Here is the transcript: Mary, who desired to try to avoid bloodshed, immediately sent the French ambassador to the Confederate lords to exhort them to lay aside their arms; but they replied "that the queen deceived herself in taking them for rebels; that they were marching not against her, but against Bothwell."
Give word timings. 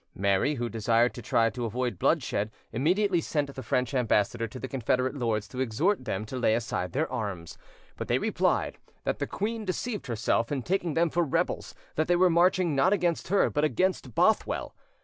Mary, 0.15 0.55
who 0.55 0.67
desired 0.67 1.13
to 1.13 1.21
try 1.21 1.47
to 1.51 1.63
avoid 1.63 1.99
bloodshed, 1.99 2.49
immediately 2.73 3.21
sent 3.21 3.53
the 3.53 3.61
French 3.61 3.93
ambassador 3.93 4.47
to 4.47 4.57
the 4.57 4.67
Confederate 4.67 5.13
lords 5.13 5.47
to 5.47 5.59
exhort 5.59 6.05
them 6.05 6.25
to 6.25 6.37
lay 6.39 6.55
aside 6.55 6.91
their 6.91 7.07
arms; 7.11 7.55
but 7.97 8.07
they 8.07 8.17
replied 8.17 8.79
"that 9.03 9.19
the 9.19 9.27
queen 9.27 9.63
deceived 9.63 10.07
herself 10.07 10.51
in 10.51 10.63
taking 10.63 10.95
them 10.95 11.11
for 11.11 11.21
rebels; 11.23 11.75
that 11.97 12.07
they 12.07 12.15
were 12.15 12.31
marching 12.31 12.73
not 12.75 12.93
against 12.93 13.27
her, 13.27 13.47
but 13.51 13.63
against 13.63 14.15
Bothwell." 14.15 14.73